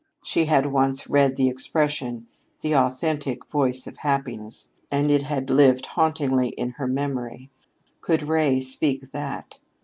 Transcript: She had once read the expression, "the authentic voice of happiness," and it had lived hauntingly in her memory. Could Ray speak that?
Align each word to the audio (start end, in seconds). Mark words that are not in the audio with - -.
She 0.23 0.45
had 0.45 0.65
once 0.65 1.11
read 1.11 1.35
the 1.35 1.47
expression, 1.47 2.25
"the 2.61 2.73
authentic 2.75 3.45
voice 3.45 3.85
of 3.85 3.97
happiness," 3.97 4.69
and 4.89 5.11
it 5.11 5.21
had 5.21 5.51
lived 5.51 5.85
hauntingly 5.85 6.49
in 6.49 6.71
her 6.79 6.87
memory. 6.87 7.51
Could 8.01 8.23
Ray 8.23 8.61
speak 8.61 9.11
that? 9.11 9.59